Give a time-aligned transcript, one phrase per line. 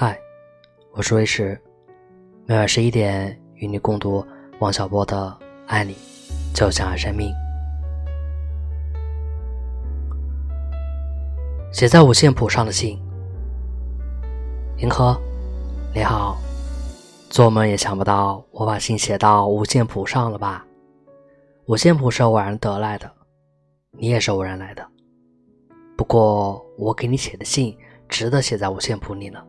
[0.00, 0.16] 嗨，
[0.92, 1.60] 我是魏迟，
[2.46, 4.24] 每晚十一点与你共读
[4.60, 5.96] 王小波的《爱你
[6.54, 7.32] 就像爱生命》。
[11.72, 12.96] 写在五线谱上的信，
[14.76, 15.20] 银河，
[15.92, 16.38] 你好。
[17.28, 20.64] 做梦也想不到我把信写到五线谱上了吧？
[21.68, 23.12] 五线谱是偶然得来的，
[23.90, 24.88] 你也是偶然来的。
[25.98, 27.76] 不过我给你写的信
[28.08, 29.44] 值得写在五线谱里呢。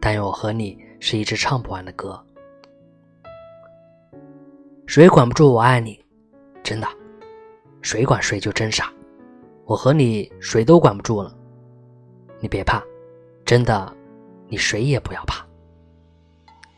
[0.00, 2.18] 但愿我和你是一支唱不完的歌。
[4.86, 6.02] 谁管不住我爱你？
[6.62, 6.88] 真的，
[7.82, 8.90] 谁管谁就真傻。
[9.66, 11.36] 我和你谁都管不住了。
[12.40, 12.82] 你别怕，
[13.44, 13.94] 真的，
[14.46, 15.46] 你谁也不要怕。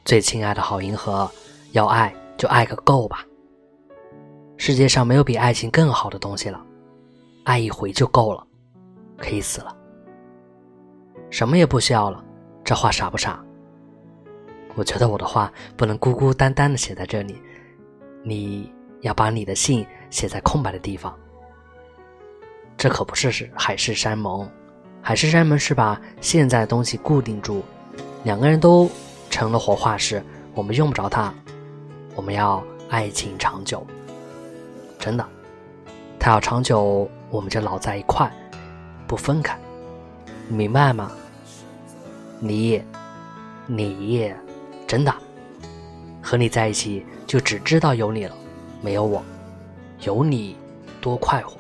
[0.05, 1.31] 最亲爱的好银河，
[1.71, 3.25] 要爱就爱个够吧。
[4.61, 6.63] 世界上没有比爱情更好的东西了，
[7.45, 8.47] 爱一回就够了，
[9.17, 9.75] 可以死了，
[11.31, 12.23] 什么也不需要了。
[12.63, 13.43] 这话傻不傻？
[14.75, 17.41] 我觉得我的话不能孤孤单单的写在这里，
[18.23, 18.71] 你
[19.01, 21.19] 要把你的信写在空白的地方。
[22.77, 24.47] 这可不是海誓山盟，
[25.01, 27.63] 海誓山盟是把现在的东西固定住，
[28.25, 28.91] 两个人都
[29.31, 30.23] 成了活化石，
[30.55, 31.33] 我们用不着它。
[32.15, 33.87] 我们要爱情长久，
[35.01, 35.27] 真的，
[36.19, 38.31] 他要长久，我们就老在一块，
[39.07, 39.59] 不分开，
[40.47, 41.11] 明白吗？
[42.39, 42.83] 你，
[43.67, 44.33] 你，
[44.87, 45.13] 真的，
[46.23, 48.35] 和你在一起就只知道有你了，
[48.83, 49.23] 没有我，
[50.01, 50.57] 有你
[51.01, 51.57] 多快活。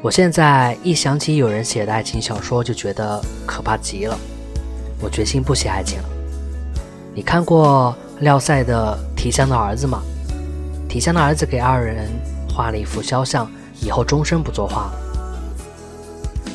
[0.00, 4.16] 我现在一想起有人写的爱情小说，就觉得可怕极了。
[5.02, 6.08] 我决心不写爱情了。
[7.12, 10.02] 你看过廖赛的《提香的儿子》吗？
[10.90, 12.10] 提香的儿子给二人
[12.52, 13.48] 画了一幅肖像，
[13.80, 14.90] 以后终身不作画。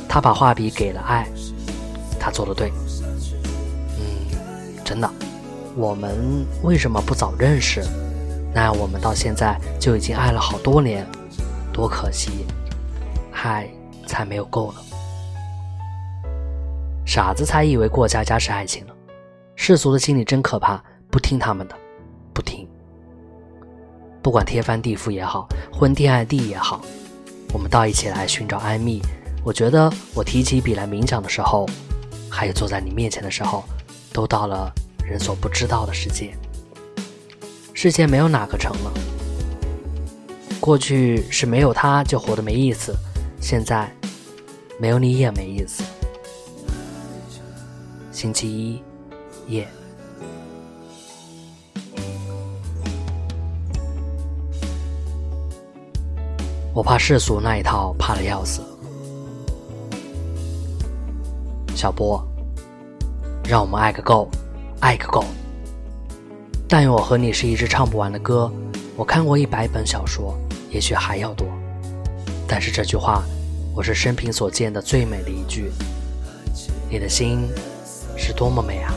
[0.09, 1.25] 他把画笔给了爱，
[2.19, 2.69] 他做的对。
[3.97, 5.09] 嗯，真的，
[5.77, 7.81] 我们为什么不早认识？
[8.53, 11.07] 那我们到现在就已经爱了好多年，
[11.71, 12.45] 多可惜，
[13.31, 13.69] 爱
[14.05, 14.79] 才没有够呢。
[17.05, 18.91] 傻子才以为过家家是爱情呢。
[19.55, 21.75] 世俗的心理真可怕，不听他们的，
[24.25, 26.83] 不管天翻地覆也好，昏天暗地也好，
[27.53, 28.99] 我们到一起来寻找安谧。
[29.43, 31.69] 我觉得我提起笔来冥想的时候，
[32.27, 33.63] 还有坐在你面前的时候，
[34.11, 36.35] 都到了人所不知道的世界。
[37.71, 38.91] 世界没有哪个成了。
[40.59, 42.95] 过去是没有他就活得没意思，
[43.39, 43.87] 现在
[44.79, 45.83] 没有你也没意思。
[48.11, 48.81] 星期一
[49.47, 49.67] 夜，
[56.75, 58.61] 我怕世俗那一套，怕的要死。
[61.73, 62.21] 小波，
[63.45, 64.29] 让我们爱个够，
[64.81, 65.23] 爱个够。
[66.67, 68.51] 但愿我和你是一支唱不完的歌。
[68.97, 70.37] 我看过一百本小说，
[70.69, 71.47] 也许还要多。
[72.45, 73.23] 但是这句话，
[73.73, 75.71] 我是生平所见的最美的一句。
[76.89, 77.47] 你的心
[78.17, 78.93] 是多么美啊，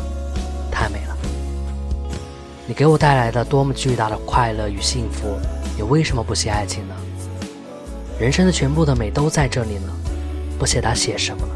[0.69, 1.17] 太美了。
[2.67, 5.39] 你给我带来的多么巨大的快乐与幸福，
[5.77, 6.95] 你为什么不写爱情呢？
[8.19, 9.89] 人生的全部的美都在这里呢，
[10.59, 11.53] 不写它写什么呢？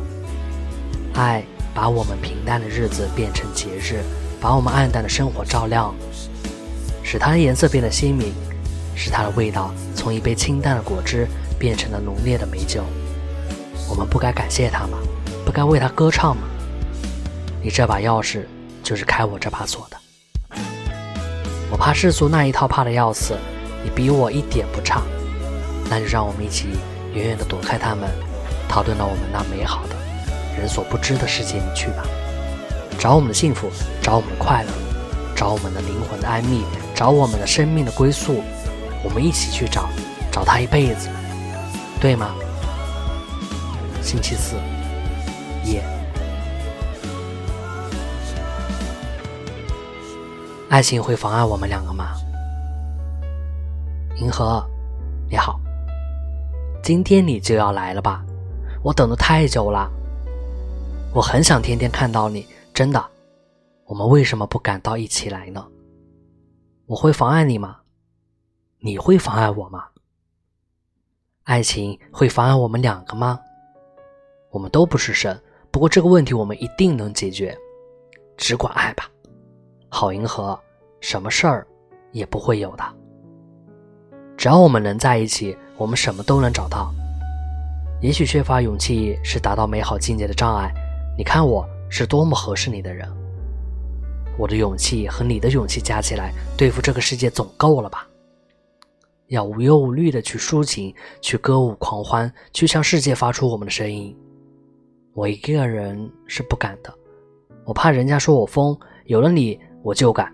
[1.15, 1.43] 爱
[1.75, 4.03] 把我们平淡的日子变成节日，
[4.41, 5.93] 把我们暗淡的生活照亮，
[7.03, 8.33] 使它的颜色变得鲜明，
[8.95, 11.27] 使它的味道从一杯清淡的果汁
[11.59, 12.85] 变成了浓烈的美酒。
[13.91, 14.99] 我们不该感谢它吗？
[15.45, 16.43] 不该为它歌唱吗？
[17.61, 18.45] 你这把钥匙
[18.85, 19.97] 就是开我这把锁的。
[21.73, 23.37] 我怕世俗那一套怕的要死，
[23.83, 25.03] 你比我一点不差，
[25.93, 26.69] 那就让我们一起
[27.13, 28.09] 远远的躲开他们，
[28.67, 29.97] 逃遁到我们那美好的。
[30.57, 32.03] 人所不知的世界里去吧，
[32.99, 33.71] 找我们的幸福，
[34.01, 34.71] 找我们的快乐，
[35.37, 36.63] 找我们的灵魂的安谧，
[36.95, 38.43] 找我们的生命的归宿。
[39.05, 39.91] 我们一起去找，
[40.31, 41.11] 找他一辈子，
[42.01, 42.35] 对吗？
[44.01, 44.57] 星期四
[45.63, 45.85] 夜，
[50.71, 52.15] 爱情会妨碍我们两个吗？
[54.17, 54.65] 银河，
[55.29, 55.61] 你好，
[56.83, 58.25] 今天你就要来了吧？
[58.83, 59.89] 我等的太久了。
[61.15, 62.45] 我很想天天看到你，
[62.75, 63.01] 真的。
[63.85, 65.65] 我们为什么不赶到一起来呢？
[66.87, 67.77] 我会妨碍你吗？
[68.81, 69.85] 你会妨碍我吗？
[71.45, 73.39] 爱情会妨碍我们两个吗？
[74.51, 75.41] 我们都不是神，
[75.71, 77.57] 不过这个问题我们一定能解决。
[78.37, 79.09] 只管爱吧，
[79.89, 80.59] 好银河，
[81.01, 81.65] 什么事儿
[82.11, 82.85] 也不会有的。
[84.37, 86.95] 只要我们能在一起，我们什么都能找到。
[88.01, 90.73] 也许缺乏勇气是达到美好境界的障碍。
[91.19, 93.09] 你看我是多么合适你的人。
[94.39, 98.07] 我的勇气和你的勇气加起来，对付这个世界总够了吧？
[99.27, 104.17] 要无忧无虑的去抒情，去歌舞狂欢，去向世界发出我们的声音。
[105.15, 106.95] 我一个人是不敢的，
[107.65, 108.79] 我怕人家说我疯。
[109.07, 110.33] 有了你，我就敢。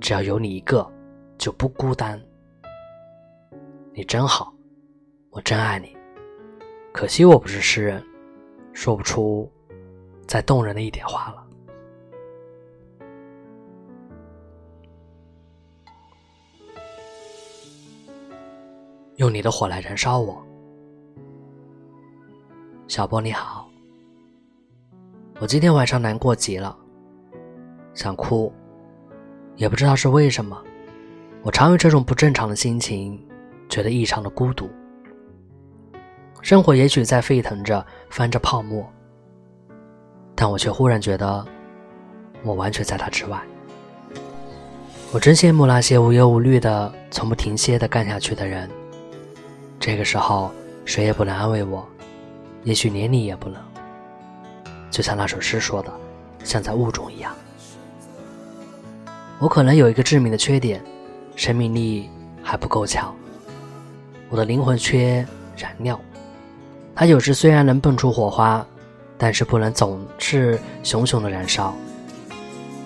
[0.00, 0.88] 只要有你一个，
[1.36, 2.20] 就不孤单。
[3.92, 4.52] 你真好，
[5.38, 5.96] 我真爱你。
[6.92, 8.04] 可惜我不是诗人，
[8.72, 9.48] 说不出
[10.26, 11.46] 再动人的一点话了。
[19.14, 20.44] 用你的火来燃烧我，
[22.88, 23.70] 小波你好。
[25.38, 26.76] 我今天晚上难过极了，
[27.94, 28.52] 想哭，
[29.54, 30.60] 也不知道是为什么。
[31.42, 33.24] 我常有这种不正常的心情，
[33.68, 34.68] 觉得异常的孤独。
[36.48, 38.90] 生活也许在沸腾着，翻着泡沫，
[40.34, 41.44] 但我却忽然觉得，
[42.42, 43.38] 我完全在它之外。
[45.12, 48.66] 我真羡慕那些无忧无虑的、从不停歇的干下去的人。
[49.78, 50.50] 这个时候，
[50.86, 51.86] 谁也不能安慰我，
[52.64, 53.62] 也许连你也不能。
[54.90, 55.92] 就像那首诗说的，
[56.44, 57.30] 像在雾中一样。
[59.38, 60.82] 我可能有一个致命的缺点，
[61.36, 62.08] 生命力
[62.42, 63.14] 还不够强。
[64.30, 66.00] 我的灵魂缺燃料。
[66.98, 68.66] 它有时虽然能蹦出火花，
[69.16, 71.72] 但是不能总是熊熊的燃烧。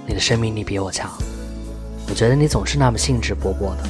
[0.06, 1.10] 你的生命力比我强，
[2.10, 3.84] 我觉得你总是那么兴致勃勃的，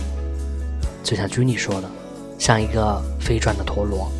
[1.02, 1.90] 就像君里说的，
[2.38, 4.12] 像一个飞转的陀螺。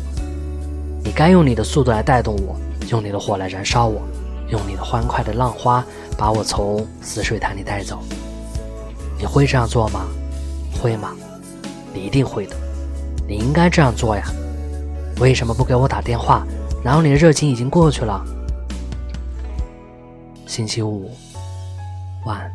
[1.05, 2.53] 你该用你的速度来带动我，
[2.89, 4.01] 用你的火来燃烧我，
[4.49, 5.85] 用你的欢快的浪花
[6.17, 8.03] 把我从死水潭里带走。
[9.17, 10.05] 你会这样做吗？
[10.81, 11.15] 会吗？
[11.93, 12.57] 你一定会的。
[13.25, 14.25] 你应该这样做呀。
[15.19, 16.45] 为什么不给我打电话？
[16.83, 18.23] 然后你的热情已经过去了。
[20.45, 21.09] 星期五
[22.25, 22.51] 晚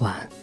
[0.00, 0.37] 晚。